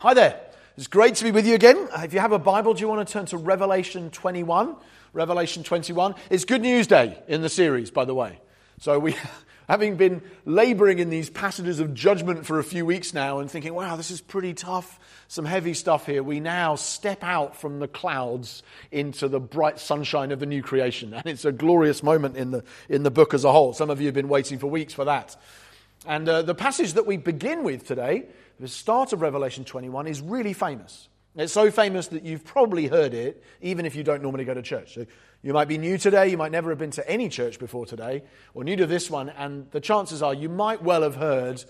[0.00, 0.40] Hi there.
[0.76, 1.88] It's great to be with you again.
[1.90, 4.76] Uh, If you have a Bible, do you want to turn to Revelation 21?
[5.12, 6.14] Revelation 21.
[6.30, 8.38] It's Good News Day in the series, by the way.
[8.78, 9.16] So we,
[9.68, 13.74] having been laboring in these passages of judgment for a few weeks now and thinking,
[13.74, 17.88] wow, this is pretty tough, some heavy stuff here, we now step out from the
[17.88, 18.62] clouds
[18.92, 21.12] into the bright sunshine of the new creation.
[21.12, 23.72] And it's a glorious moment in the, in the book as a whole.
[23.72, 25.34] Some of you have been waiting for weeks for that.
[26.06, 28.26] And uh, the passage that we begin with today,
[28.58, 31.08] the start of Revelation 21, is really famous.
[31.36, 34.62] It's so famous that you've probably heard it, even if you don't normally go to
[34.62, 34.94] church.
[34.94, 35.06] So
[35.42, 38.24] you might be new today, you might never have been to any church before today,
[38.54, 41.64] or new to this one, and the chances are you might well have heard.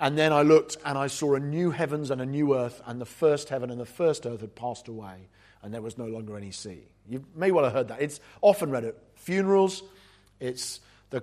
[0.00, 3.00] And then I looked and I saw a new heavens and a new earth, and
[3.00, 5.28] the first heaven and the first earth had passed away,
[5.62, 6.82] and there was no longer any sea.
[7.08, 8.02] You may well have heard that.
[8.02, 9.82] It's often read at funerals.
[10.38, 11.22] It's the,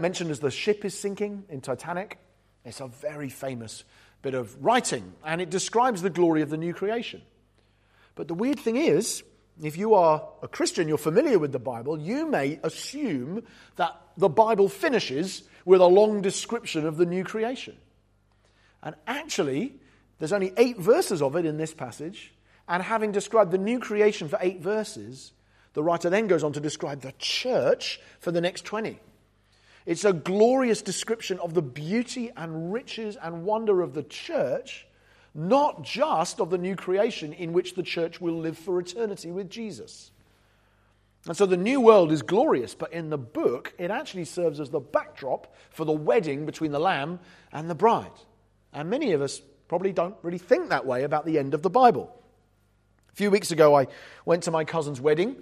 [0.00, 2.18] mentioned as the ship is sinking in Titanic.
[2.64, 3.84] It's a very famous
[4.22, 7.22] bit of writing, and it describes the glory of the new creation.
[8.14, 9.22] But the weird thing is,
[9.62, 13.42] if you are a Christian, you're familiar with the Bible, you may assume
[13.76, 17.76] that the Bible finishes with a long description of the new creation.
[18.82, 19.74] And actually,
[20.18, 22.32] there's only eight verses of it in this passage,
[22.68, 25.32] and having described the new creation for eight verses,
[25.72, 28.98] the writer then goes on to describe the church for the next 20.
[29.88, 34.86] It's a glorious description of the beauty and riches and wonder of the church,
[35.34, 39.48] not just of the new creation in which the church will live for eternity with
[39.48, 40.10] Jesus.
[41.26, 44.68] And so the new world is glorious, but in the book, it actually serves as
[44.68, 47.18] the backdrop for the wedding between the Lamb
[47.50, 48.12] and the bride.
[48.74, 51.70] And many of us probably don't really think that way about the end of the
[51.70, 52.14] Bible.
[53.10, 53.86] A few weeks ago, I
[54.26, 55.36] went to my cousin's wedding,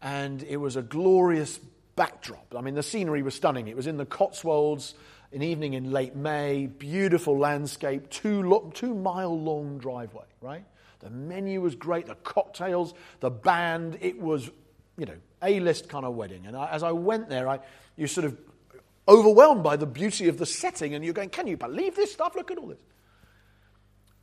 [0.00, 1.60] and it was a glorious
[2.00, 2.54] backdrop.
[2.56, 3.68] I mean, the scenery was stunning.
[3.68, 4.94] It was in the Cotswolds,
[5.34, 10.64] an evening in late May, beautiful landscape, two, lo- two mile long driveway, right?
[11.00, 13.98] The menu was great, the cocktails, the band.
[14.00, 14.50] It was,
[14.96, 16.46] you know, A list kind of wedding.
[16.46, 17.60] And I, as I went there, I,
[17.98, 18.38] you sort of
[19.06, 22.34] overwhelmed by the beauty of the setting, and you're going, can you believe this stuff?
[22.34, 22.80] Look at all this.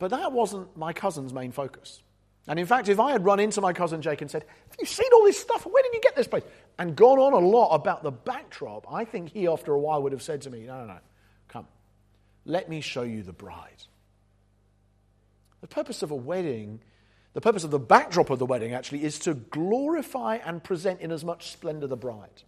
[0.00, 2.02] But that wasn't my cousin's main focus.
[2.48, 4.86] And in fact, if I had run into my cousin Jake and said, Have you
[4.86, 5.66] seen all this stuff?
[5.66, 6.44] Where did you get this place?
[6.78, 10.12] And gone on a lot about the backdrop, I think he, after a while, would
[10.12, 10.98] have said to me, No, no, no,
[11.48, 11.66] come.
[12.44, 13.82] Let me show you the bride.
[15.60, 16.80] The purpose of a wedding,
[17.32, 21.10] the purpose of the backdrop of the wedding, actually, is to glorify and present in
[21.10, 22.42] as much splendor the bride.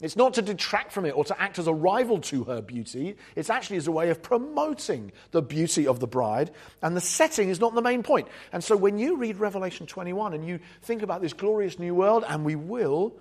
[0.00, 3.16] It's not to detract from it or to act as a rival to her beauty.
[3.34, 6.52] It's actually as a way of promoting the beauty of the bride.
[6.82, 8.28] And the setting is not the main point.
[8.52, 12.24] And so when you read Revelation 21 and you think about this glorious new world,
[12.28, 13.16] and we will,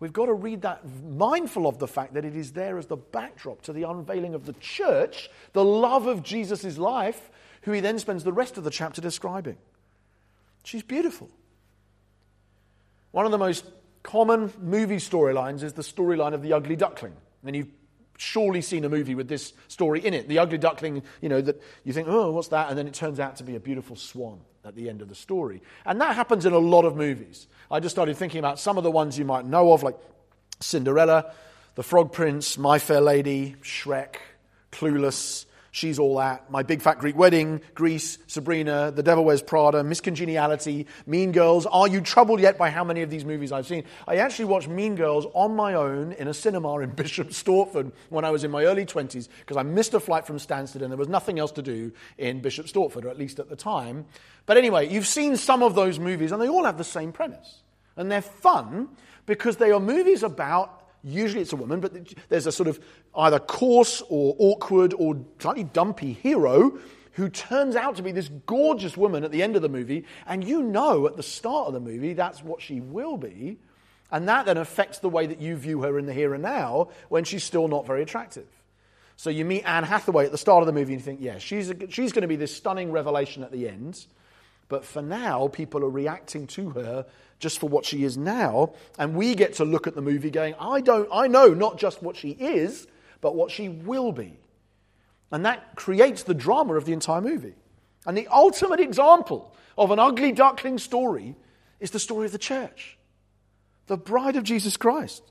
[0.00, 2.96] we've got to read that mindful of the fact that it is there as the
[2.96, 7.30] backdrop to the unveiling of the church, the love of Jesus' life,
[7.62, 9.58] who he then spends the rest of the chapter describing.
[10.64, 11.30] She's beautiful.
[13.12, 13.64] One of the most
[14.02, 17.14] common movie storylines is the storyline of the ugly duckling.
[17.44, 17.68] And you've
[18.20, 20.28] surely seen a movie with this story in it.
[20.28, 22.68] The ugly duckling, you know, that you think, oh, what's that?
[22.68, 25.14] And then it turns out to be a beautiful swan at the end of the
[25.14, 25.62] story.
[25.86, 27.46] And that happens in a lot of movies.
[27.70, 29.96] I just started thinking about some of the ones you might know of, like
[30.60, 31.32] Cinderella,
[31.76, 34.16] The Frog Prince, My Fair Lady, Shrek,
[34.70, 39.84] Clueless, She's All That, My Big Fat Greek Wedding, Grease, Sabrina, The Devil Wears Prada,
[39.84, 41.64] Miss Congeniality, Mean Girls.
[41.66, 43.84] Are you troubled yet by how many of these movies I've seen?
[44.08, 48.24] I actually watched Mean Girls on my own in a cinema in Bishop Stortford when
[48.24, 50.98] I was in my early 20s because I missed a flight from Stansted and there
[50.98, 54.06] was nothing else to do in Bishop Stortford, or at least at the time.
[54.46, 57.62] But anyway, you've seen some of those movies and they all have the same premise.
[57.96, 58.88] And they're fun
[59.26, 61.92] because they are movies about Usually it's a woman, but
[62.28, 62.78] there's a sort of
[63.14, 66.78] either coarse or awkward or slightly dumpy hero
[67.12, 70.44] who turns out to be this gorgeous woman at the end of the movie, and
[70.44, 73.58] you know at the start of the movie that's what she will be,
[74.10, 76.88] and that then affects the way that you view her in the here and now
[77.08, 78.46] when she's still not very attractive.
[79.16, 81.36] So you meet Anne Hathaway at the start of the movie and you think, yeah,
[81.36, 84.06] she's, she's going to be this stunning revelation at the end.
[84.70, 87.04] But for now, people are reacting to her
[87.40, 88.72] just for what she is now.
[88.98, 92.02] And we get to look at the movie going, I, don't, I know not just
[92.02, 92.86] what she is,
[93.20, 94.38] but what she will be.
[95.32, 97.54] And that creates the drama of the entire movie.
[98.06, 101.34] And the ultimate example of an ugly duckling story
[101.80, 102.96] is the story of the church,
[103.88, 105.24] the bride of Jesus Christ.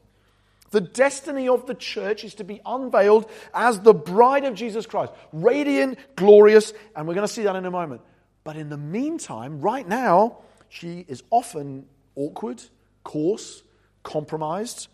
[0.71, 5.13] The destiny of the church is to be unveiled as the bride of Jesus Christ,
[5.31, 8.01] radiant, glorious, and we're going to see that in a moment.
[8.43, 10.37] But in the meantime, right now,
[10.69, 12.61] she is often awkward,
[13.03, 13.63] coarse,
[14.03, 14.87] compromised,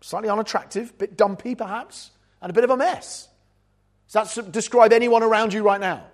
[0.00, 2.10] slightly unattractive, a bit dumpy perhaps,
[2.40, 3.28] and a bit of a mess.
[4.10, 6.04] Does that describe anyone around you right now?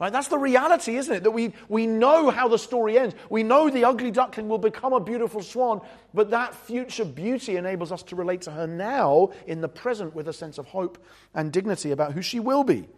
[0.00, 0.12] Right?
[0.12, 1.22] That's the reality, isn't it?
[1.24, 3.16] That we, we know how the story ends.
[3.30, 5.80] We know the ugly duckling will become a beautiful swan,
[6.14, 10.28] but that future beauty enables us to relate to her now in the present with
[10.28, 11.04] a sense of hope
[11.34, 12.88] and dignity about who she will be.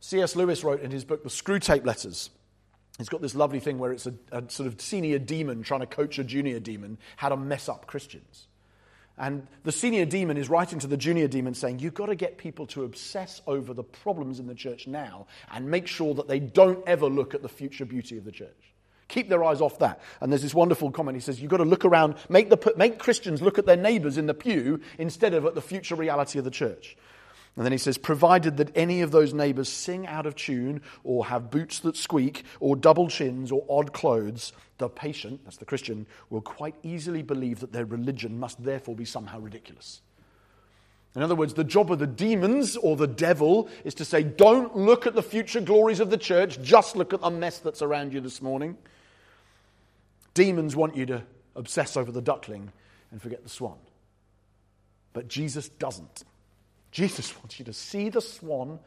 [0.00, 0.36] C.S.
[0.36, 2.30] Lewis wrote in his book, The Screwtape Letters,
[2.98, 5.86] he's got this lovely thing where it's a, a sort of senior demon trying to
[5.86, 8.46] coach a junior demon how to mess up Christians.
[9.18, 12.38] And the senior demon is writing to the junior demon saying, You've got to get
[12.38, 16.38] people to obsess over the problems in the church now and make sure that they
[16.38, 18.54] don't ever look at the future beauty of the church.
[19.08, 20.00] Keep their eyes off that.
[20.20, 21.16] And there's this wonderful comment.
[21.16, 24.18] He says, You've got to look around, make, the, make Christians look at their neighbors
[24.18, 26.96] in the pew instead of at the future reality of the church.
[27.58, 31.26] And then he says, provided that any of those neighbors sing out of tune, or
[31.26, 36.06] have boots that squeak, or double chins, or odd clothes, the patient, that's the Christian,
[36.30, 40.02] will quite easily believe that their religion must therefore be somehow ridiculous.
[41.16, 44.76] In other words, the job of the demons or the devil is to say, don't
[44.76, 48.12] look at the future glories of the church, just look at the mess that's around
[48.12, 48.78] you this morning.
[50.32, 51.24] Demons want you to
[51.56, 52.70] obsess over the duckling
[53.10, 53.78] and forget the swan.
[55.12, 56.22] But Jesus doesn't.
[56.90, 58.78] Jesus wants you to see the swan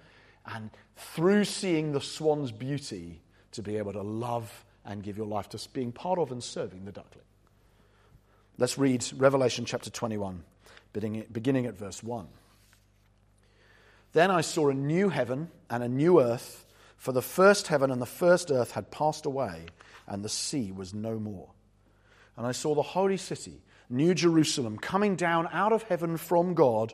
[0.45, 3.21] and through seeing the swan's beauty
[3.51, 6.85] to be able to love and give your life to being part of and serving
[6.85, 7.25] the duckling.
[8.57, 10.43] Let's read Revelation chapter 21,
[10.93, 12.27] beginning at verse 1.
[14.13, 16.65] Then I saw a new heaven and a new earth,
[16.97, 19.65] for the first heaven and the first earth had passed away,
[20.07, 21.49] and the sea was no more.
[22.35, 26.93] And I saw the holy city, New Jerusalem, coming down out of heaven from God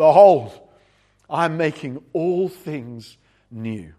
[0.00, 0.58] Behold,
[1.28, 3.18] I am making all things
[3.50, 3.92] new.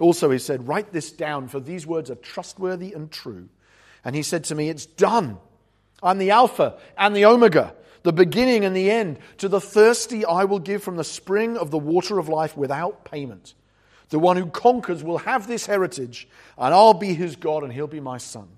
[0.00, 3.48] Also, he said, Write this down, for these words are trustworthy and true.
[4.04, 5.38] And he said to me, It's done.
[6.02, 7.72] I'm the Alpha and the Omega,
[8.02, 9.20] the beginning and the end.
[9.38, 13.04] To the thirsty, I will give from the spring of the water of life without
[13.04, 13.54] payment.
[14.08, 16.26] The one who conquers will have this heritage,
[16.58, 18.48] and I'll be his God, and he'll be my son.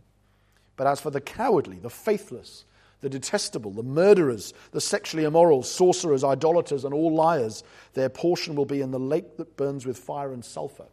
[0.77, 2.65] But as for the cowardly, the faithless,
[3.03, 7.63] the detestable, the murderers, the sexually immoral, sorcerers, idolaters, and all liars,
[7.93, 10.87] their portion will be in the lake that burns with fire and sulfur,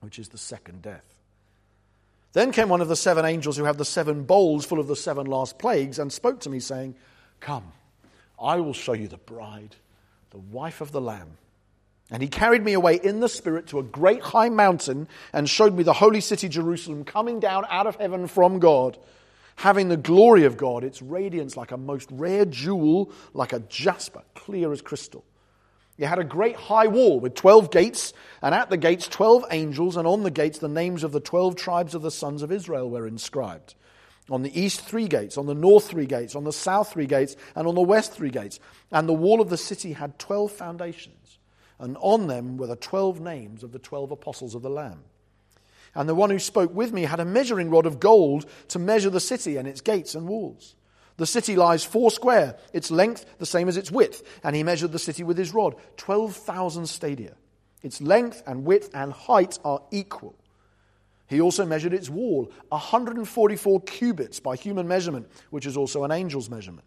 [0.00, 1.04] which is the second death.
[2.32, 4.96] Then came one of the seven angels who had the seven bowls full of the
[4.96, 6.96] seven last plagues and spoke to me, saying,
[7.38, 7.72] Come,
[8.42, 9.76] I will show you the bride,
[10.30, 11.36] the wife of the Lamb.
[12.10, 15.74] And he carried me away in the Spirit to a great high mountain and showed
[15.74, 18.96] me the holy city Jerusalem coming down out of heaven from God
[19.56, 24.22] having the glory of God, its radiance like a most rare jewel, like a jasper,
[24.34, 25.24] clear as crystal.
[25.98, 28.12] It had a great high wall with 12 gates,
[28.42, 31.56] and at the gates 12 angels, and on the gates the names of the 12
[31.56, 33.74] tribes of the sons of Israel were inscribed.
[34.28, 37.36] On the east, three gates, on the north, three gates, on the south, three gates,
[37.54, 38.60] and on the west, three gates.
[38.90, 41.38] And the wall of the city had 12 foundations,
[41.78, 45.04] and on them were the 12 names of the 12 apostles of the Lamb.
[45.96, 49.08] And the one who spoke with me had a measuring rod of gold to measure
[49.08, 50.76] the city and its gates and walls.
[51.16, 54.22] The city lies four square, its length the same as its width.
[54.44, 57.32] And he measured the city with his rod, 12,000 stadia.
[57.82, 60.36] Its length and width and height are equal.
[61.28, 66.50] He also measured its wall, 144 cubits by human measurement, which is also an angel's
[66.50, 66.86] measurement.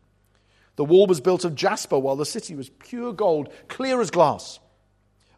[0.75, 4.60] The wall was built of jasper, while the city was pure gold, clear as glass.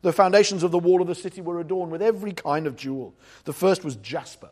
[0.01, 3.13] The foundations of the wall of the city were adorned with every kind of jewel.
[3.43, 4.49] The first was jasper,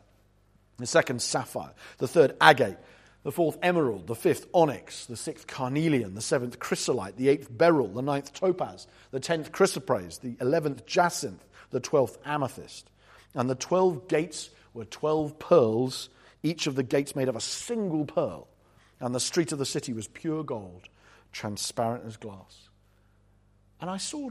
[0.78, 2.78] the second, sapphire, the third, agate,
[3.22, 7.88] the fourth, emerald, the fifth, onyx, the sixth, carnelian, the seventh, chrysolite, the eighth, beryl,
[7.88, 12.88] the ninth, topaz, the tenth, chrysoprase, the eleventh, jacinth, the twelfth, amethyst.
[13.34, 16.08] And the twelve gates were twelve pearls,
[16.42, 18.48] each of the gates made of a single pearl.
[19.00, 20.88] And the street of the city was pure gold,
[21.32, 22.68] transparent as glass.
[23.80, 24.30] And I saw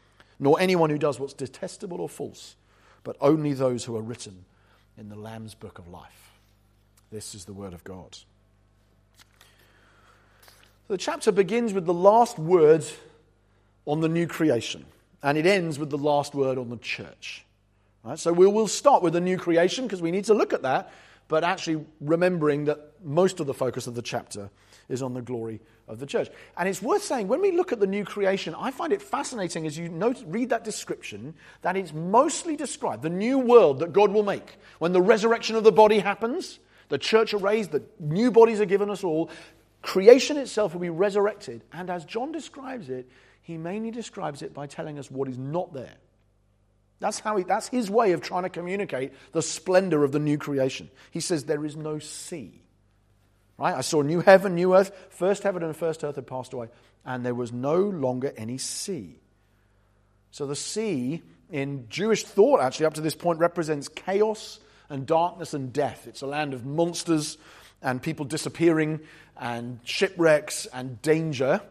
[0.41, 2.55] nor anyone who does what's detestable or false,
[3.03, 4.43] but only those who are written
[4.97, 6.31] in the Lamb's book of life.
[7.11, 8.17] This is the word of God.
[10.87, 12.83] The chapter begins with the last word
[13.85, 14.83] on the new creation,
[15.23, 17.45] and it ends with the last word on the church.
[18.03, 18.17] Right?
[18.17, 20.91] So we will start with the new creation because we need to look at that,
[21.31, 24.49] but actually remembering that most of the focus of the chapter
[24.89, 26.27] is on the glory of the church.
[26.57, 29.65] And it's worth saying, when we look at the new creation, I find it fascinating
[29.65, 34.11] as you note, read that description that it's mostly described, the new world that God
[34.11, 34.57] will make.
[34.79, 36.59] When the resurrection of the body happens,
[36.89, 39.29] the church are raised, the new bodies are given us all,
[39.81, 41.63] creation itself will be resurrected.
[41.71, 43.09] And as John describes it,
[43.41, 45.95] he mainly describes it by telling us what is not there.
[47.01, 50.37] That's, how he, that's his way of trying to communicate the splendor of the new
[50.37, 50.89] creation.
[51.09, 52.61] He says, There is no sea.
[53.57, 53.75] Right?
[53.75, 54.91] I saw new heaven, new earth.
[55.09, 56.69] First heaven and first earth had passed away,
[57.03, 59.17] and there was no longer any sea.
[60.29, 65.55] So the sea, in Jewish thought, actually, up to this point, represents chaos and darkness
[65.55, 66.05] and death.
[66.07, 67.37] It's a land of monsters
[67.81, 68.99] and people disappearing
[69.37, 71.61] and shipwrecks and danger.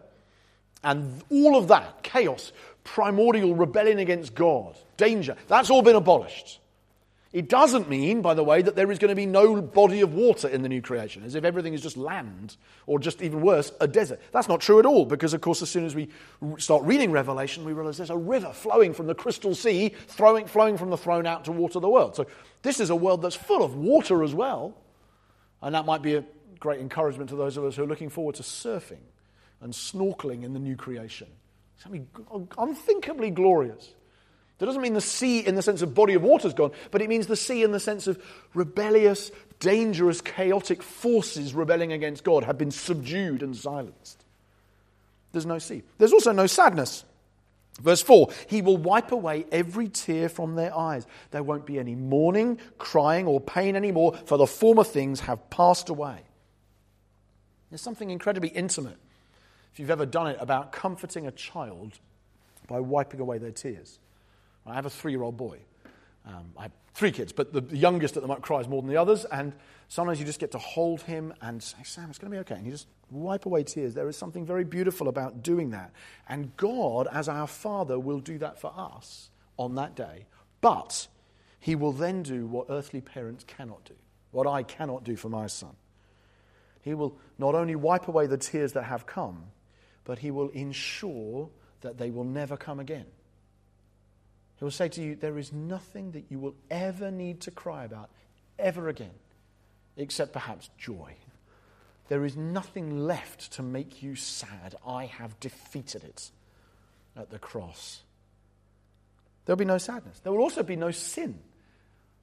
[0.83, 2.53] And all of that, chaos,
[2.85, 6.61] primordial rebellion against God, danger, that's all been abolished.
[7.33, 10.15] It doesn't mean, by the way, that there is going to be no body of
[10.15, 12.57] water in the new creation, as if everything is just land,
[12.87, 14.21] or just even worse, a desert.
[14.33, 16.09] That's not true at all, because, of course, as soon as we
[16.59, 20.77] start reading Revelation, we realize there's a river flowing from the crystal sea, throwing, flowing
[20.77, 22.17] from the throne out to water the world.
[22.17, 22.27] So,
[22.63, 24.75] this is a world that's full of water as well.
[25.63, 26.25] And that might be a
[26.59, 29.05] great encouragement to those of us who are looking forward to surfing
[29.61, 31.29] and snorkeling in the new creation.
[31.83, 33.95] Something oh, unthinkably glorious.
[34.59, 37.01] That doesn't mean the sea in the sense of body of water is gone, but
[37.01, 38.23] it means the sea in the sense of
[38.53, 44.23] rebellious, dangerous, chaotic forces rebelling against God have been subdued and silenced.
[45.33, 45.83] There's no sea.
[45.97, 47.05] There's also no sadness.
[47.81, 51.07] Verse 4 He will wipe away every tear from their eyes.
[51.31, 55.89] There won't be any mourning, crying, or pain anymore, for the former things have passed
[55.89, 56.19] away.
[57.71, 58.99] There's something incredibly intimate,
[59.73, 61.99] if you've ever done it, about comforting a child
[62.67, 63.99] by wiping away their tears.
[64.67, 65.59] I have a three year old boy.
[66.27, 68.91] Um, I have three kids, but the, the youngest at the moment cries more than
[68.91, 69.25] the others.
[69.25, 69.53] And
[69.89, 72.57] sometimes you just get to hold him and say, Sam, it's going to be okay.
[72.57, 73.95] And you just wipe away tears.
[73.95, 75.93] There is something very beautiful about doing that.
[76.29, 80.27] And God, as our Father, will do that for us on that day.
[80.61, 81.09] But
[81.59, 83.95] he will then do what earthly parents cannot do,
[84.31, 85.75] what I cannot do for my son.
[86.83, 89.45] He will not only wipe away the tears that have come,
[90.05, 91.49] but he will ensure
[91.81, 93.07] that they will never come again.
[94.57, 97.85] He will say to you, There is nothing that you will ever need to cry
[97.85, 98.11] about
[98.59, 99.15] ever again,
[99.97, 101.15] except perhaps joy.
[102.09, 104.75] There is nothing left to make you sad.
[104.87, 106.31] I have defeated it
[107.17, 108.03] at the cross.
[109.47, 110.21] There'll be no sadness.
[110.21, 111.39] There will also be no sin.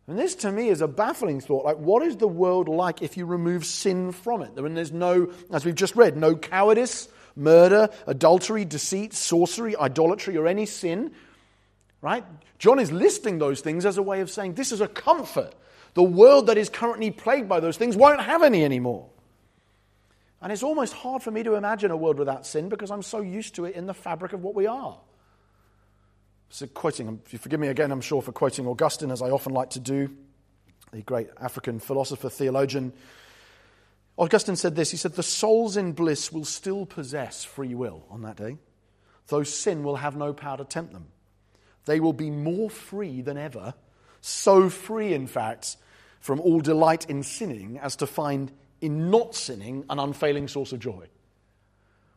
[0.07, 1.65] And this to me is a baffling thought.
[1.65, 4.55] Like, what is the world like if you remove sin from it?
[4.55, 10.47] When there's no, as we've just read, no cowardice, murder, adultery, deceit, sorcery, idolatry, or
[10.47, 11.11] any sin
[12.01, 12.23] Right?
[12.59, 15.53] John is listing those things as a way of saying this is a comfort.
[15.93, 19.09] The world that is currently plagued by those things won't have any anymore.
[20.41, 23.21] And it's almost hard for me to imagine a world without sin because I'm so
[23.21, 24.99] used to it in the fabric of what we are.
[26.49, 29.53] So, quoting, if you forgive me again, I'm sure, for quoting Augustine, as I often
[29.53, 30.15] like to do,
[30.93, 32.93] the great African philosopher, theologian.
[34.17, 38.23] Augustine said this He said, The souls in bliss will still possess free will on
[38.23, 38.57] that day,
[39.27, 41.07] though sin will have no power to tempt them.
[41.85, 43.73] They will be more free than ever,
[44.21, 45.77] so free, in fact,
[46.19, 50.79] from all delight in sinning as to find in not sinning an unfailing source of
[50.79, 51.07] joy.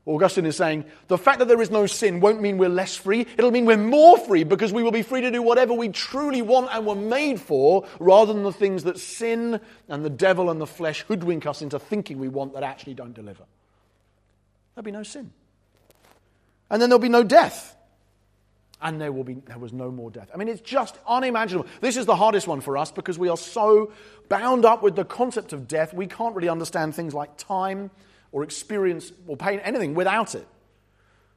[0.06, 3.26] Augustine is saying the fact that there is no sin won't mean we're less free.
[3.36, 6.40] It'll mean we're more free because we will be free to do whatever we truly
[6.40, 10.60] want and were made for rather than the things that sin and the devil and
[10.60, 13.44] the flesh hoodwink us into thinking we want that actually don't deliver.
[14.74, 15.30] There'll be no sin.
[16.70, 17.76] And then there'll be no death
[18.82, 20.30] and there will be there was no more death.
[20.32, 21.68] I mean, it's just unimaginable.
[21.80, 23.92] This is the hardest one for us because we are so
[24.30, 27.90] bound up with the concept of death, we can't really understand things like time
[28.32, 30.46] or experience or pain, anything without it.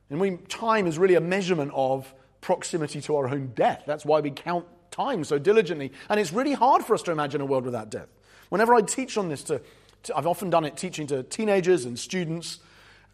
[0.09, 3.83] And we, time is really a measurement of proximity to our own death.
[3.87, 5.91] That's why we count time so diligently.
[6.09, 8.09] And it's really hard for us to imagine a world without death.
[8.49, 9.61] Whenever I teach on this to,
[10.03, 12.59] to I've often done it teaching to teenagers and students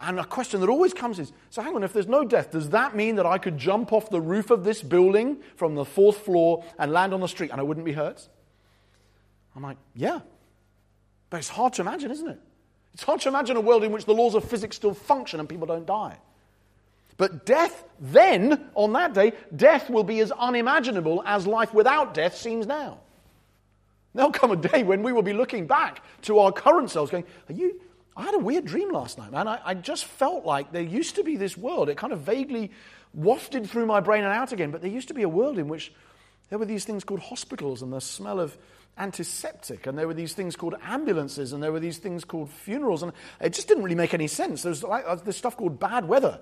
[0.02, 2.70] and a question that always comes is so hang on, if there's no death, does
[2.70, 6.18] that mean that I could jump off the roof of this building from the fourth
[6.18, 8.28] floor and land on the street and I wouldn't be hurt?
[9.56, 10.20] I'm like, yeah.
[11.30, 12.40] But it's hard to imagine, isn't it?
[13.00, 15.48] It's hard to imagine a world in which the laws of physics still function and
[15.48, 16.18] people don't die.
[17.16, 22.36] But death, then, on that day, death will be as unimaginable as life without death
[22.36, 23.00] seems now.
[24.14, 27.24] There'll come a day when we will be looking back to our current selves going,
[27.50, 27.80] Are you?
[28.18, 29.48] I had a weird dream last night, man.
[29.48, 31.88] I, I just felt like there used to be this world.
[31.88, 32.70] It kind of vaguely
[33.14, 35.70] wafted through my brain and out again, but there used to be a world in
[35.70, 35.94] which
[36.50, 38.58] there were these things called hospitals and the smell of
[38.98, 43.04] antiseptic, and there were these things called ambulances, and there were these things called funerals,
[43.04, 44.64] and it just didn't really make any sense.
[44.64, 46.40] There was like, uh, this stuff called bad weather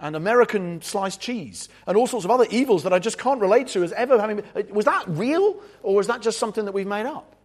[0.00, 3.68] and American sliced cheese and all sorts of other evils that I just can't relate
[3.68, 4.40] to as ever having.
[4.54, 7.36] Uh, was that real, or was that just something that we've made up?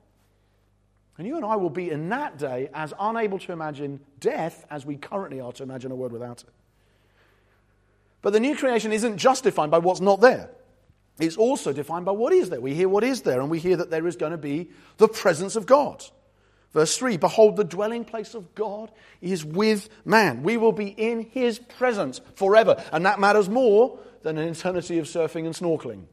[1.17, 4.85] And you and I will be in that day as unable to imagine death as
[4.85, 6.49] we currently are to imagine a world without it.
[8.21, 10.49] But the new creation isn't justified by what's not there.
[11.19, 12.61] It's also defined by what is there.
[12.61, 15.07] We hear what is there, and we hear that there is going to be the
[15.07, 16.03] presence of God.
[16.73, 20.43] Verse 3 Behold, the dwelling place of God is with man.
[20.43, 22.81] We will be in his presence forever.
[22.91, 26.03] And that matters more than an eternity of surfing and snorkeling.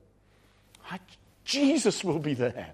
[1.45, 2.73] Jesus will be there.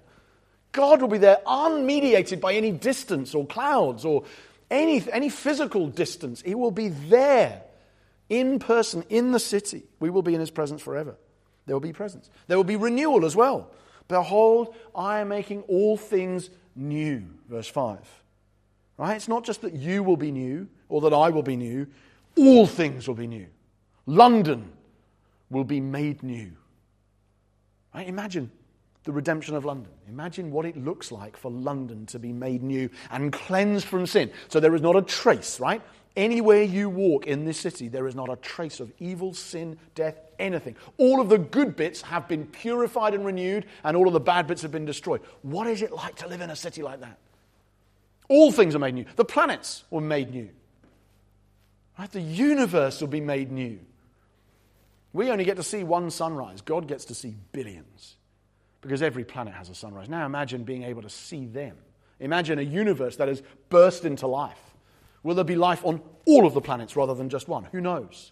[0.71, 4.23] God will be there, unmediated by any distance or clouds or
[4.71, 6.41] any, any physical distance.
[6.41, 7.61] He will be there
[8.29, 9.83] in person in the city.
[9.99, 11.15] We will be in his presence forever.
[11.65, 12.29] There will be presence.
[12.47, 13.71] There will be renewal as well.
[14.07, 17.23] Behold, I am making all things new.
[17.49, 17.99] Verse 5.
[18.97, 19.15] Right?
[19.15, 21.87] It's not just that you will be new or that I will be new,
[22.37, 23.47] all things will be new.
[24.05, 24.71] London
[25.49, 26.51] will be made new.
[27.93, 28.07] Right?
[28.07, 28.51] Imagine
[29.03, 29.91] the redemption of London.
[30.07, 34.31] Imagine what it looks like for London to be made new and cleansed from sin.
[34.47, 35.81] So there is not a trace, right?
[36.15, 40.15] Anywhere you walk in this city, there is not a trace of evil, sin, death,
[40.39, 40.75] anything.
[40.97, 44.47] All of the good bits have been purified and renewed, and all of the bad
[44.47, 45.21] bits have been destroyed.
[45.41, 47.17] What is it like to live in a city like that?
[48.29, 49.05] All things are made new.
[49.15, 50.49] The planets were made new.
[51.97, 52.11] Right?
[52.11, 53.79] The universe will be made new.
[55.13, 56.61] We only get to see one sunrise.
[56.61, 58.15] God gets to see billions
[58.83, 60.09] because every planet has a sunrise.
[60.09, 61.75] Now imagine being able to see them.
[62.19, 64.59] Imagine a universe that has burst into life.
[65.23, 67.63] Will there be life on all of the planets rather than just one?
[67.71, 68.31] Who knows?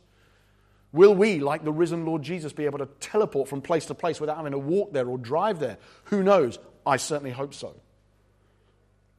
[0.92, 4.20] Will we, like the risen Lord Jesus, be able to teleport from place to place
[4.20, 5.78] without having to walk there or drive there?
[6.06, 6.60] Who knows?
[6.86, 7.74] I certainly hope so.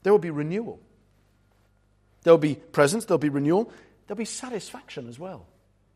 [0.02, 0.80] There will be renewal.
[2.24, 3.72] There will be presence, there'll be renewal,
[4.06, 5.46] there'll be satisfaction as well.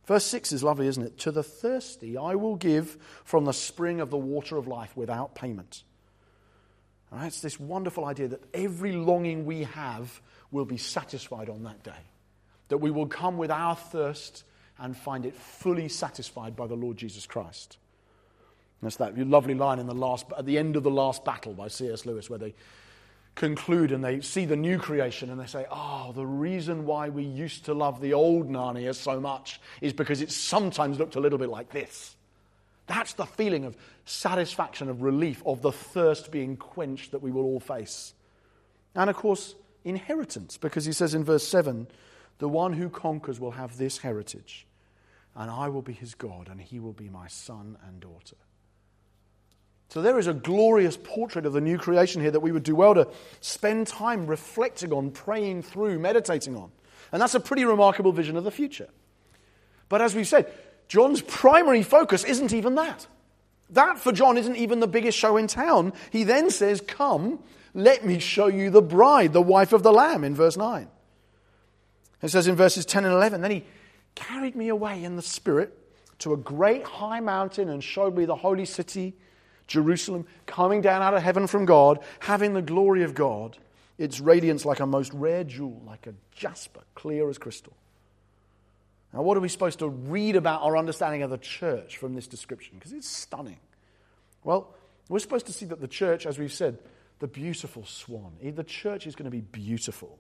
[0.07, 1.19] Verse 6 is lovely, isn't it?
[1.19, 5.35] To the thirsty I will give from the spring of the water of life without
[5.35, 5.83] payment.
[7.13, 11.65] All right, it's this wonderful idea that every longing we have will be satisfied on
[11.65, 11.93] that day.
[12.69, 14.45] That we will come with our thirst
[14.79, 17.79] and find it fully satisfied by the Lord Jesus Christ.
[18.81, 21.55] And That's that lovely line in the last, at the end of the last battle
[21.55, 22.07] by C.S.
[22.07, 22.55] Lewis, where they
[23.37, 27.23] conclude and they see the new creation and they say, Oh, the reason why we
[27.23, 31.39] used to love the old Narnia so much is because it sometimes looked a little
[31.39, 32.17] bit like this.
[32.87, 37.45] That's the feeling of satisfaction, of relief, of the thirst being quenched that we will
[37.45, 38.15] all face.
[38.95, 41.87] And of course, inheritance, because he says in verse 7
[42.39, 44.67] the one who conquers will have this heritage,
[45.35, 48.37] and I will be his God, and he will be my son and daughter.
[49.89, 52.75] So there is a glorious portrait of the new creation here that we would do
[52.75, 53.09] well to
[53.41, 56.71] spend time reflecting on, praying through, meditating on.
[57.13, 58.89] And that's a pretty remarkable vision of the future.
[59.89, 60.53] But as we've said,
[60.89, 63.07] John's primary focus isn't even that.
[63.71, 65.93] That for John isn't even the biggest show in town.
[66.11, 67.41] He then says, Come,
[67.75, 70.89] let me show you the bride, the wife of the Lamb, in verse 9.
[72.23, 73.65] It says in verses 10 and 11, Then he
[74.15, 75.77] carried me away in the Spirit
[76.21, 79.15] to a great high mountain and showed me the holy city,
[79.67, 83.57] Jerusalem, coming down out of heaven from God, having the glory of God,
[83.99, 87.73] its radiance like a most rare jewel, like a jasper, clear as crystal.
[89.13, 92.27] Now, what are we supposed to read about our understanding of the church from this
[92.27, 92.75] description?
[92.75, 93.59] Because it's stunning.
[94.45, 94.75] Well,
[95.09, 96.79] we're supposed to see that the church, as we've said,
[97.19, 98.33] the beautiful swan.
[98.43, 100.19] The church is going to be beautiful.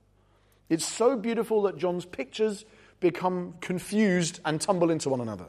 [0.68, 2.64] It's so beautiful that John's pictures
[3.00, 5.46] become confused and tumble into one another.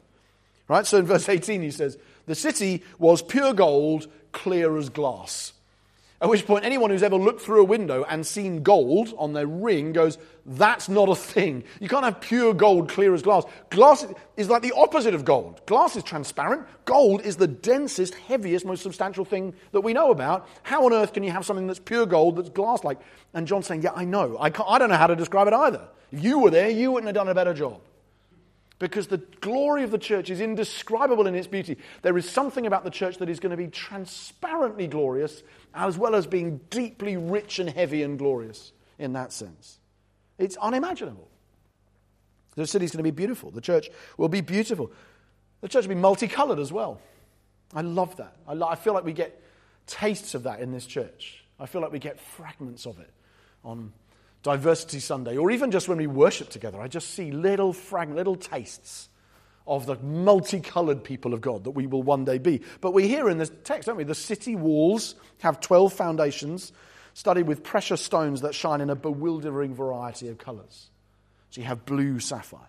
[0.67, 0.85] Right?
[0.85, 5.53] So in verse 18, he says, The city was pure gold, clear as glass.
[6.19, 9.45] At which point, anyone who's ever looked through a window and seen gold on their
[9.45, 11.63] ring goes, That's not a thing.
[11.79, 13.43] You can't have pure gold clear as glass.
[13.69, 15.61] Glass is like the opposite of gold.
[15.67, 16.65] Glass is transparent.
[16.85, 20.49] Gold is the densest, heaviest, most substantial thing that we know about.
[20.63, 22.97] How on earth can you have something that's pure gold that's glass like?
[23.33, 24.37] And John's saying, Yeah, I know.
[24.37, 25.87] I, I don't know how to describe it either.
[26.11, 27.79] If you were there, you wouldn't have done a better job
[28.79, 31.77] because the glory of the church is indescribable in its beauty.
[32.03, 35.41] There is something about the church that is going to be transparently glorious,
[35.73, 39.79] as well as being deeply rich and heavy and glorious in that sense.
[40.37, 41.27] It's unimaginable.
[42.55, 43.51] The city is going to be beautiful.
[43.51, 44.91] The church will be beautiful.
[45.61, 46.99] The church will be multicolored as well.
[47.73, 48.35] I love that.
[48.47, 49.41] I, lo- I feel like we get
[49.87, 51.43] tastes of that in this church.
[51.59, 53.11] I feel like we get fragments of it
[53.63, 53.91] on
[54.43, 56.79] Diversity Sunday, or even just when we worship together.
[56.79, 59.09] I just see little fragments, little tastes
[59.67, 62.61] of the multicolored people of God that we will one day be.
[62.79, 64.05] But we hear in this text, don't we?
[64.05, 66.71] The city walls have 12 foundations
[67.13, 70.89] studded with precious stones that shine in a bewildering variety of colors.
[71.49, 72.61] So you have blue sapphire,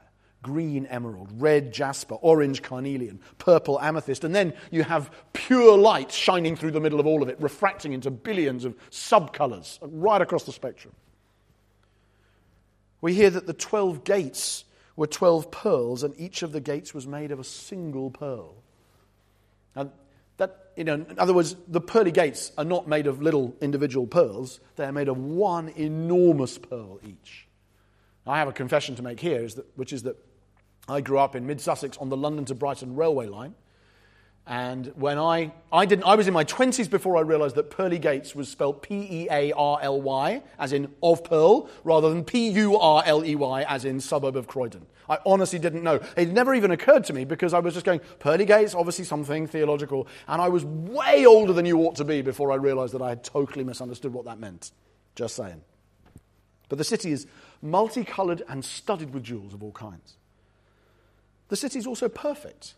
[0.43, 6.57] green emerald, red jasper, orange carnelian, purple amethyst, and then you have pure light shining
[6.57, 10.53] through the middle of all of it, refracting into billions of subcolors right across the
[10.53, 10.95] spectrum.
[13.01, 14.65] We hear that the 12 gates
[14.97, 18.57] were 12 pearls, and each of the gates was made of a single pearl.
[19.75, 19.91] And
[20.39, 24.07] that, you know, in other words, the pearly gates are not made of little individual
[24.07, 27.47] pearls, they're made of one enormous pearl each.
[28.27, 30.17] I have a confession to make here, is that, which is that
[30.89, 33.55] I grew up in mid Sussex on the London to Brighton railway line.
[34.49, 37.99] And when I, I didn't, I was in my 20s before I realized that Pearly
[37.99, 42.25] Gates was spelled P E A R L Y, as in of Pearl, rather than
[42.25, 44.87] P U R L E Y, as in suburb of Croydon.
[45.07, 46.01] I honestly didn't know.
[46.17, 49.47] It never even occurred to me because I was just going, Pearly Gates, obviously something
[49.47, 50.09] theological.
[50.27, 53.11] And I was way older than you ought to be before I realized that I
[53.11, 54.73] had totally misunderstood what that meant.
[55.15, 55.61] Just saying.
[56.71, 57.27] But the city is
[57.61, 60.17] multicolored and studded with jewels of all kinds.
[61.49, 62.75] The city is also perfect.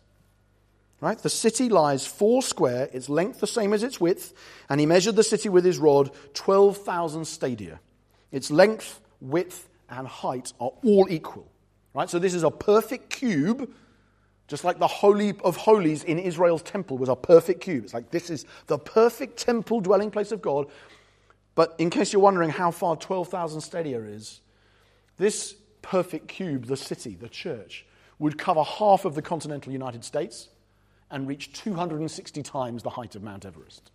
[1.01, 1.17] Right?
[1.17, 4.33] The city lies four square, its length the same as its width,
[4.69, 7.79] and he measured the city with his rod 12,000 stadia.
[8.31, 11.51] Its length, width, and height are all equal.
[11.95, 12.07] Right?
[12.07, 13.73] So this is a perfect cube,
[14.47, 17.83] just like the Holy of Holies in Israel's temple was a perfect cube.
[17.83, 20.67] It's like this is the perfect temple dwelling place of God.
[21.55, 24.39] But in case you're wondering how far 12,000 stadia is,
[25.17, 27.87] this perfect cube, the city, the church,
[28.19, 30.49] would cover half of the continental United States
[31.11, 33.91] and reach 260 times the height of Mount Everest.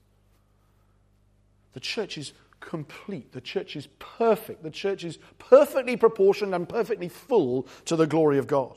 [1.72, 3.32] The church is complete.
[3.32, 4.62] The church is perfect.
[4.62, 8.76] The church is perfectly proportioned and perfectly full to the glory of God.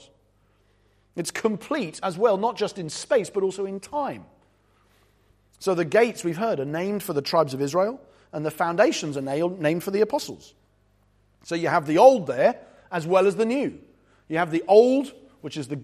[1.16, 4.26] It's complete as well, not just in space, but also in time.
[5.60, 8.00] So the gates, we've heard, are named for the tribes of Israel,
[8.32, 10.54] and the foundations are named for the apostles.
[11.44, 12.60] So you have the old there
[12.92, 13.80] as well as the new.
[14.28, 15.80] You have the old which is the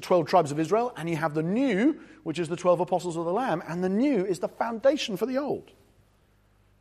[0.00, 3.24] 12 tribes of Israel, and you have the new, which is the 12 apostles of
[3.24, 5.70] the Lamb, and the new is the foundation for the old.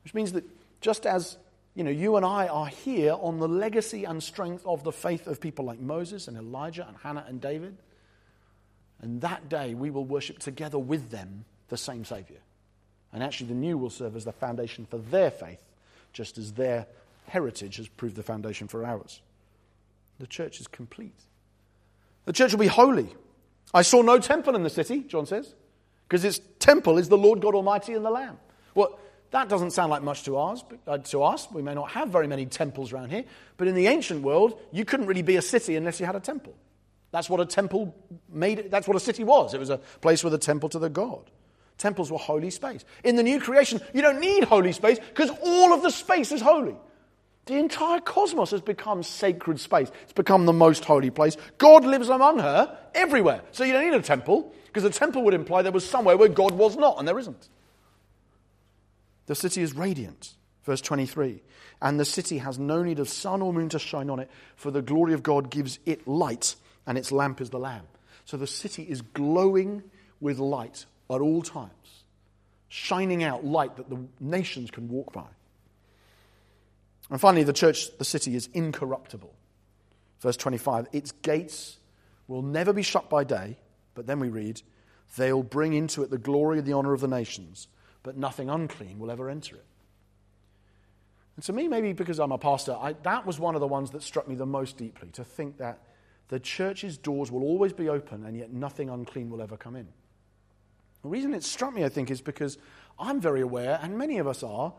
[0.04, 0.44] Which means that
[0.82, 1.38] just as
[1.78, 5.28] you know, you and I are here on the legacy and strength of the faith
[5.28, 7.78] of people like Moses and Elijah and Hannah and David.
[9.00, 12.40] And that day we will worship together with them the same Savior.
[13.14, 15.62] And actually, the new will serve as the foundation for their faith,
[16.14, 16.88] just as their
[17.28, 19.22] heritage has proved the foundation for ours.
[20.20, 21.20] The church is complete.
[22.28, 23.08] The church will be holy.
[23.74, 25.56] I saw no temple in the city, John says,
[26.08, 28.38] because its temple is the Lord God Almighty and the Lamb.
[28.76, 29.00] Well,
[29.32, 31.48] that doesn't sound like much to us, uh, to us.
[31.50, 33.24] We may not have very many temples around here,
[33.56, 36.20] but in the ancient world, you couldn't really be a city unless you had a
[36.20, 36.54] temple.
[37.12, 37.96] That's what a temple
[38.28, 38.72] made.
[38.72, 39.54] That's what a city was.
[39.54, 41.32] It was a place with a temple to the God.
[41.78, 42.84] Temples were holy space.
[43.06, 46.42] In the new creation, you don't need holy space because all of the space is
[46.42, 46.76] holy.
[47.48, 49.90] The entire cosmos has become sacred space.
[50.04, 51.38] It's become the most holy place.
[51.58, 53.42] God lives among her everywhere.
[53.52, 56.30] So you don't need a temple, because a temple would imply there was somewhere where
[56.30, 57.50] God was not, and there isn't.
[59.26, 60.34] The city is radiant.
[60.66, 61.42] Verse 23.
[61.82, 64.70] And the city has no need of sun or moon to shine on it, for
[64.70, 66.56] the glory of God gives it light,
[66.86, 67.86] and its lamp is the Lamb.
[68.26, 69.84] So the city is glowing
[70.20, 72.04] with light at all times,
[72.68, 75.28] shining out light that the nations can walk by.
[77.10, 79.34] And finally, the church, the city, is incorruptible.
[80.20, 81.78] Verse 25 its gates
[82.28, 83.58] will never be shut by day,
[83.96, 84.62] but then we read,
[85.16, 87.68] they'll bring into it the glory and the honor of the nations,
[88.04, 89.66] but nothing unclean will ever enter it.
[91.38, 93.92] And to me, maybe because I'm a pastor, I, that was one of the ones
[93.92, 95.84] that struck me the most deeply to think that
[96.30, 99.88] the church's doors will always be open and yet nothing unclean will ever come in.
[101.04, 102.58] The reason it struck me, I think, is because
[103.00, 104.74] I'm very aware, and many of us are,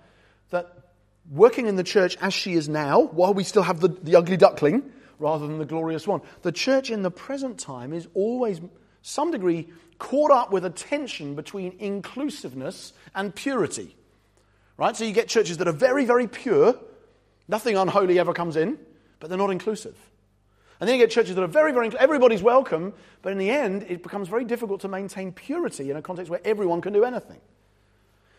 [0.51, 0.88] that
[1.31, 4.37] working in the church as she is now, while we still have the, the ugly
[4.37, 6.21] duckling rather than the glorious one.
[6.43, 8.61] The church in the present time is always,
[9.03, 13.97] some degree, caught up with a tension between inclusiveness and purity.
[14.77, 14.97] Right?
[14.97, 16.79] So you get churches that are very, very pure,
[17.49, 18.79] nothing unholy ever comes in,
[19.19, 19.97] but they're not inclusive.
[20.81, 23.83] And then you get churches that are very, very, everybody's welcome, but in the end,
[23.89, 27.41] it becomes very difficult to maintain purity in a context where everyone can do anything.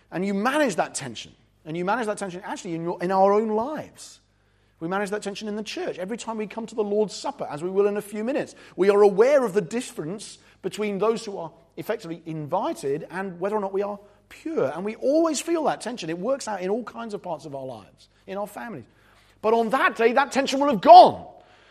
[0.10, 1.34] And you manage that tension.
[1.66, 4.20] And you manage that tension actually in, your, in our own lives.
[4.80, 6.00] We manage that tension in the church.
[6.00, 8.56] Every time we come to the Lord's Supper, as we will in a few minutes,
[8.78, 13.60] we are aware of the difference between those who are effectively invited and whether or
[13.60, 14.72] not we are pure.
[14.74, 16.10] And we always feel that tension.
[16.10, 18.86] It works out in all kinds of parts of our lives, in our families.
[19.42, 21.26] But on that day, that tension will have gone.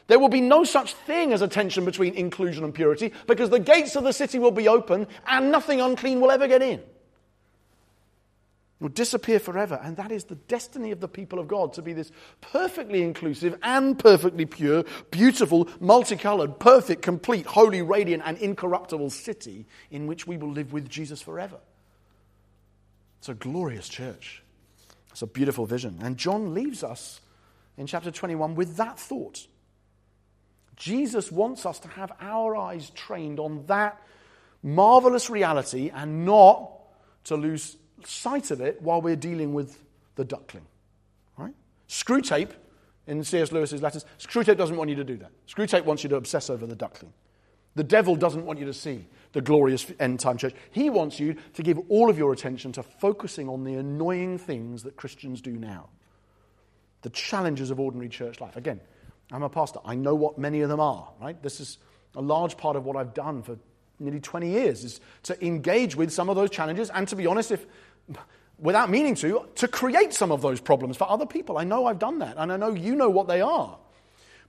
[0.06, 3.58] There will be no such thing as a tension between inclusion and purity because the
[3.58, 6.82] gates of the city will be open and nothing unclean will ever get in.
[8.80, 9.80] Will disappear forever.
[9.82, 13.58] And that is the destiny of the people of God to be this perfectly inclusive
[13.62, 20.36] and perfectly pure, beautiful, multicolored, perfect, complete, holy, radiant, and incorruptible city in which we
[20.36, 21.58] will live with Jesus forever.
[23.18, 24.42] It's a glorious church.
[25.10, 25.98] It's a beautiful vision.
[26.00, 27.20] And John leaves us
[27.76, 29.46] in chapter 21 with that thought.
[30.76, 34.00] Jesus wants us to have our eyes trained on that
[34.62, 36.70] marvelous reality and not
[37.24, 39.82] to lose sight of it while we're dealing with
[40.16, 40.66] the duckling.
[41.36, 41.54] Right?
[41.88, 42.50] Screwtape,
[43.06, 43.52] in C.S.
[43.52, 45.30] Lewis's letters, Screwtape doesn't want you to do that.
[45.48, 47.12] Screwtape wants you to obsess over the duckling.
[47.74, 50.54] The devil doesn't want you to see the glorious end time church.
[50.70, 54.82] He wants you to give all of your attention to focusing on the annoying things
[54.82, 55.88] that Christians do now
[57.02, 58.56] the challenges of ordinary church life.
[58.56, 58.80] Again,
[59.30, 59.80] I'm a pastor.
[59.84, 61.40] I know what many of them are, right?
[61.42, 61.78] This is
[62.16, 63.58] a large part of what I've done for
[64.00, 67.50] nearly 20 years is to engage with some of those challenges and to be honest
[67.50, 67.66] if
[68.58, 71.58] without meaning to to create some of those problems for other people.
[71.58, 73.78] I know I've done that and I know you know what they are.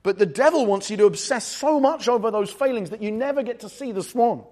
[0.02, 3.44] But the devil wants you to obsess so much over those failings that you never
[3.44, 4.44] get to see the swan.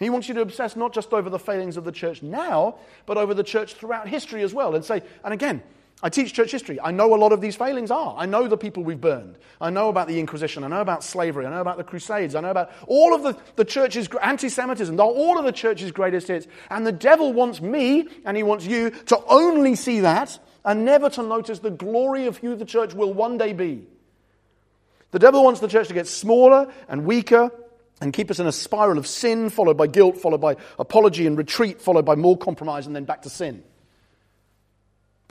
[0.00, 2.74] He wants you to obsess not just over the failings of the church now,
[3.06, 5.62] but over the church throughout history as well and say and again
[6.02, 6.80] I teach church history.
[6.80, 8.16] I know a lot of these failings are.
[8.18, 9.38] I know the people we've burned.
[9.60, 10.64] I know about the Inquisition.
[10.64, 11.46] I know about slavery.
[11.46, 12.34] I know about the Crusades.
[12.34, 16.26] I know about all of the, the church's anti Semitism, all of the church's greatest
[16.26, 16.48] hits.
[16.70, 21.08] And the devil wants me and he wants you to only see that and never
[21.10, 23.86] to notice the glory of who the church will one day be.
[25.12, 27.50] The devil wants the church to get smaller and weaker
[28.00, 31.38] and keep us in a spiral of sin, followed by guilt, followed by apology and
[31.38, 33.62] retreat, followed by more compromise, and then back to sin.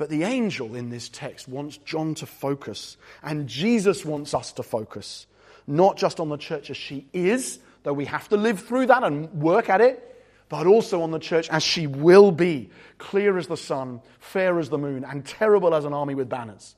[0.01, 4.63] But the angel in this text wants John to focus, and Jesus wants us to
[4.63, 5.27] focus,
[5.67, 9.03] not just on the church as she is, though we have to live through that
[9.03, 13.45] and work at it, but also on the church as she will be, clear as
[13.45, 16.75] the sun, fair as the moon, and terrible as an army with banners.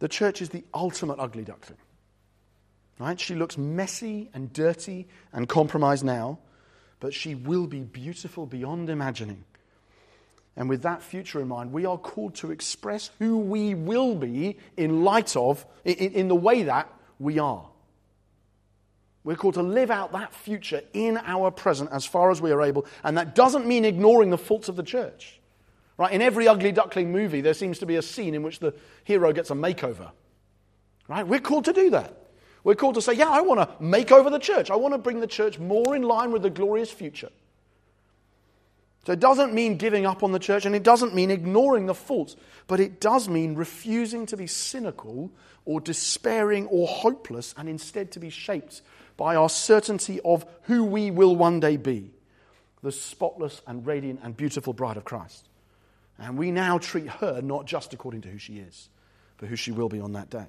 [0.00, 1.78] The church is the ultimate ugly duckling.
[2.98, 3.18] Right?
[3.18, 6.40] She looks messy and dirty and compromised now,
[7.00, 9.46] but she will be beautiful beyond imagining
[10.58, 14.58] and with that future in mind, we are called to express who we will be
[14.76, 17.64] in light of, in, in, the way that we are.
[19.22, 22.60] We're called to live out that future in our present as far as we are
[22.60, 22.86] able.
[23.04, 25.38] And that doesn't mean ignoring the faults of the church.
[25.96, 26.10] Right?
[26.10, 29.32] In every ugly duckling movie, there seems to be a scene in which the hero
[29.32, 30.10] gets a makeover.
[31.06, 31.24] Right?
[31.24, 32.16] We're called to do that.
[32.64, 34.72] We're called to say, yeah, I want to make over the church.
[34.72, 37.30] I want to bring the church more in line with the glorious future.
[39.06, 41.94] So it doesn't mean giving up on the church and it doesn't mean ignoring the
[41.94, 45.30] faults, but it does mean refusing to be cynical
[45.64, 48.82] or despairing or hopeless and instead to be shaped
[49.16, 52.10] by our certainty of who we will one day be
[52.82, 55.48] the spotless and radiant and beautiful bride of Christ.
[56.18, 58.88] And we now treat her not just according to who she is,
[59.38, 60.46] but who she will be on that day.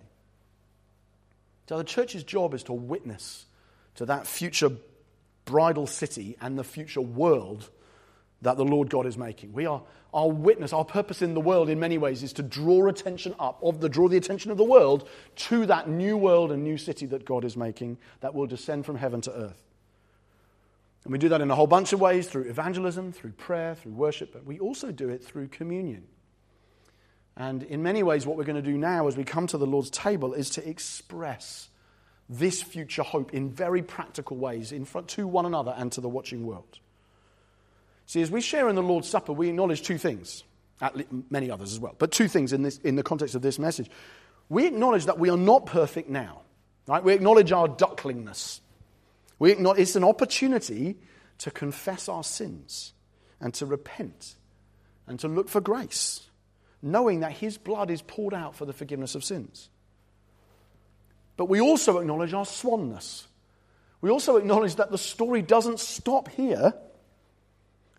[1.67, 3.45] So the church's job is to witness
[3.95, 4.71] to that future
[5.45, 7.69] bridal city and the future world
[8.41, 9.53] that the Lord God is making.
[9.53, 9.81] We are
[10.13, 13.59] our witness, our purpose in the world in many ways is to draw attention up
[13.61, 17.05] of the draw the attention of the world to that new world and new city
[17.07, 19.61] that God is making that will descend from heaven to earth.
[21.03, 23.93] And we do that in a whole bunch of ways through evangelism, through prayer, through
[23.93, 26.07] worship, but we also do it through communion.
[27.37, 29.67] And in many ways, what we're going to do now as we come to the
[29.67, 31.69] Lord's table is to express
[32.27, 36.09] this future hope in very practical ways in front to one another and to the
[36.09, 36.79] watching world.
[38.09, 40.43] See, as we share in the Lord's Supper, we acknowledge two things,
[41.29, 43.87] many others as well, but two things in, this, in the context of this message.
[44.49, 46.41] We acknowledge that we are not perfect now,
[46.87, 47.03] right?
[47.03, 48.61] We acknowledge our ducklingness.
[49.37, 50.97] We acknowledge, it's an opportunity
[51.37, 52.93] to confess our sins
[53.39, 54.33] and to repent
[55.05, 56.27] and to look for grace,
[56.81, 59.69] knowing that His blood is poured out for the forgiveness of sins.
[61.37, 63.27] But we also acknowledge our swanness.
[64.01, 66.73] We also acknowledge that the story doesn't stop here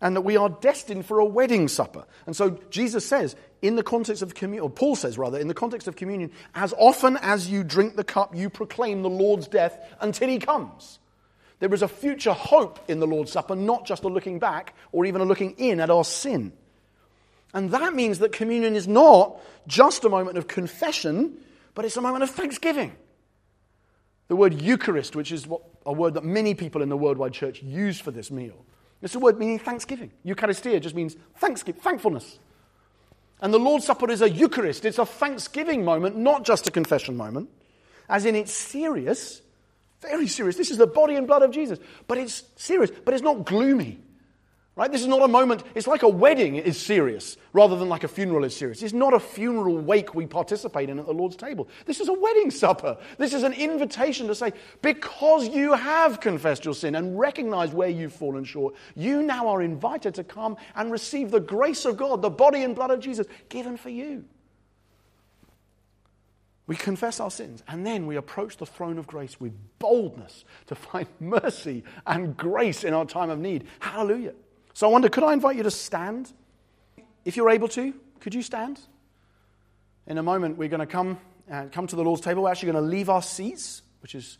[0.01, 2.05] and that we are destined for a wedding supper.
[2.25, 5.53] And so Jesus says, in the context of communion, or Paul says rather, in the
[5.53, 9.77] context of communion, as often as you drink the cup, you proclaim the Lord's death
[10.01, 10.99] until he comes.
[11.59, 15.05] There is a future hope in the Lord's Supper, not just a looking back or
[15.05, 16.53] even a looking in at our sin.
[17.53, 21.37] And that means that communion is not just a moment of confession,
[21.75, 22.95] but it's a moment of thanksgiving.
[24.29, 27.61] The word Eucharist, which is what, a word that many people in the worldwide church
[27.61, 28.65] use for this meal,
[29.01, 30.11] It's a word meaning thanksgiving.
[30.25, 32.39] Eucharistia just means thanksgiving, thankfulness.
[33.41, 34.85] And the Lord's Supper is a Eucharist.
[34.85, 37.49] It's a thanksgiving moment, not just a confession moment.
[38.07, 39.41] As in, it's serious,
[40.01, 40.55] very serious.
[40.55, 41.79] This is the body and blood of Jesus.
[42.07, 43.99] But it's serious, but it's not gloomy.
[44.81, 44.91] Right?
[44.91, 48.07] This is not a moment, it's like a wedding is serious rather than like a
[48.07, 48.81] funeral is serious.
[48.81, 51.69] It's not a funeral wake we participate in at the Lord's table.
[51.85, 52.97] This is a wedding supper.
[53.19, 57.89] This is an invitation to say, because you have confessed your sin and recognized where
[57.89, 62.23] you've fallen short, you now are invited to come and receive the grace of God,
[62.23, 64.25] the body and blood of Jesus given for you.
[66.65, 70.73] We confess our sins and then we approach the throne of grace with boldness to
[70.73, 73.65] find mercy and grace in our time of need.
[73.79, 74.33] Hallelujah.
[74.73, 76.31] So I wonder, could I invite you to stand?
[77.25, 78.79] If you're able to, could you stand?
[80.07, 81.19] In a moment, we're going to come,
[81.51, 82.43] uh, come to the Lord's table.
[82.43, 84.37] We're actually going to leave our seats, which is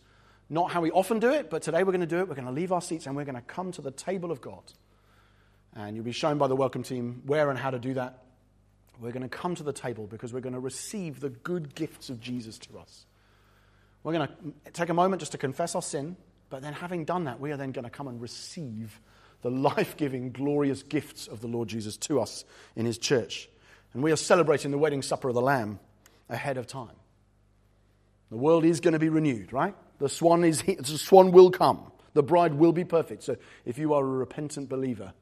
[0.50, 2.28] not how we often do it, but today we're going to do it.
[2.28, 4.42] We're going to leave our seats and we're going to come to the table of
[4.42, 4.64] God.
[5.74, 8.24] And you'll be shown by the welcome team where and how to do that.
[9.00, 12.10] We're going to come to the table because we're going to receive the good gifts
[12.10, 13.06] of Jesus to us.
[14.04, 16.18] We're going to take a moment just to confess our sin,
[16.50, 19.00] but then having done that, we are then going to come and receive
[19.42, 23.50] the life giving, glorious gifts of the Lord Jesus to us in his church.
[23.94, 25.80] And we are celebrating the wedding supper of the Lamb
[26.30, 26.96] ahead of time.
[28.30, 29.76] The world is going to be renewed, right?
[30.00, 31.92] The swan, is, the swan will come.
[32.14, 33.24] The bride will be perfect.
[33.24, 35.14] So if you are a repentant believer,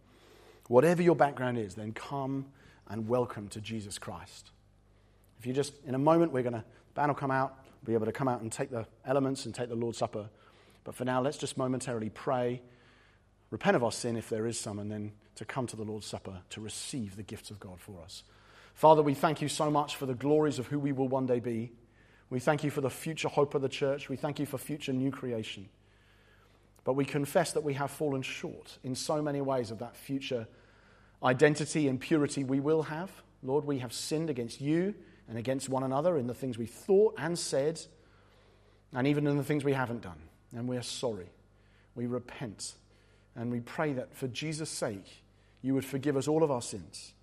[0.68, 2.46] whatever your background is, then come
[2.88, 4.52] and welcome to Jesus Christ.
[5.40, 6.64] If you just, in a moment, we're going to,
[6.96, 9.70] band will come out, be able to come out and take the elements and take
[9.70, 10.30] the Lord's Supper.
[10.84, 12.62] But for now, let's just momentarily pray
[13.50, 16.06] repent of our sin if there is some, and then to come to the Lord's
[16.06, 18.24] Supper to receive the gifts of God for us.
[18.74, 21.40] Father, we thank you so much for the glories of who we will one day
[21.40, 21.72] be.
[22.30, 24.08] We thank you for the future hope of the church.
[24.08, 25.70] We thank you for future new creation.
[26.84, 30.48] But we confess that we have fallen short in so many ways of that future
[31.24, 33.12] identity and purity we will have.
[33.44, 34.96] Lord, we have sinned against you
[35.28, 37.82] and against one another in the things we thought and said,
[38.94, 40.20] and even in the things we haven't done.
[40.56, 41.30] And we are sorry.
[41.96, 42.74] We repent.
[43.40, 45.24] And we pray that for Jesus' sake,
[45.62, 47.14] you would forgive us all of our sins.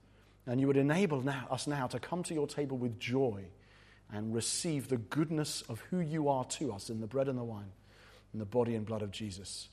[0.46, 3.44] And you would enable now, us now to come to your table with joy
[4.10, 7.44] and receive the goodness of who you are to us in the bread and the
[7.44, 7.70] wine,
[8.32, 9.68] in the body and blood of Jesus,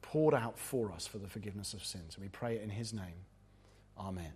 [0.00, 2.14] poured out for us for the forgiveness of sins.
[2.14, 3.26] And we pray it in his name.
[3.98, 4.32] Amen.